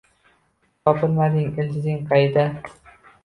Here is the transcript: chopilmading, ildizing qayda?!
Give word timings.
chopilmading, 0.87 1.51
ildizing 1.63 2.01
qayda?! 2.13 2.47